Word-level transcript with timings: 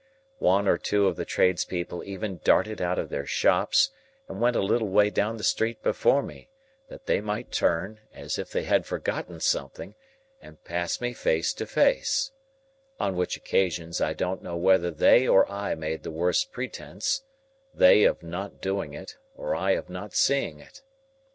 One 0.39 0.67
or 0.67 0.79
two 0.79 1.05
of 1.05 1.15
the 1.15 1.25
tradespeople 1.25 2.03
even 2.05 2.41
darted 2.43 2.81
out 2.81 2.97
of 2.97 3.09
their 3.09 3.27
shops 3.27 3.91
and 4.27 4.41
went 4.41 4.55
a 4.55 4.63
little 4.63 4.87
way 4.87 5.11
down 5.11 5.37
the 5.37 5.43
street 5.43 5.83
before 5.83 6.23
me, 6.23 6.49
that 6.87 7.05
they 7.05 7.21
might 7.21 7.51
turn, 7.51 7.99
as 8.11 8.39
if 8.39 8.49
they 8.49 8.63
had 8.63 8.87
forgotten 8.87 9.39
something, 9.41 9.93
and 10.41 10.63
pass 10.63 11.01
me 11.01 11.13
face 11.13 11.53
to 11.53 11.67
face,—on 11.67 13.15
which 13.15 13.37
occasions 13.37 14.01
I 14.01 14.13
don't 14.13 14.41
know 14.41 14.57
whether 14.57 14.89
they 14.89 15.27
or 15.27 15.47
I 15.51 15.75
made 15.75 16.01
the 16.01 16.09
worse 16.09 16.45
pretence; 16.45 17.21
they 17.71 18.03
of 18.03 18.23
not 18.23 18.59
doing 18.59 18.95
it, 18.95 19.17
or 19.35 19.53
I 19.55 19.73
of 19.73 19.87
not 19.87 20.15
seeing 20.15 20.59
it. 20.59 20.81